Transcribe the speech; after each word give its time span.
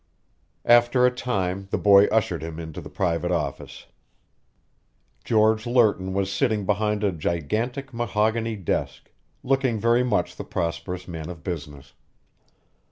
After 0.65 1.05
a 1.05 1.11
time 1.11 1.67
the 1.69 1.77
boy 1.77 2.05
ushered 2.05 2.41
him 2.41 2.59
into 2.59 2.81
the 2.81 2.89
private 2.89 3.31
office. 3.31 3.85
George 5.23 5.67
Lerton 5.67 6.11
was 6.13 6.33
sitting 6.33 6.65
behind 6.65 7.03
a 7.03 7.11
gigantic 7.11 7.93
mahogany 7.93 8.55
desk, 8.55 9.11
looking 9.43 9.79
very 9.79 10.01
much 10.01 10.37
the 10.37 10.43
prosperous 10.43 11.07
man 11.07 11.29
of 11.29 11.43
business. 11.43 11.93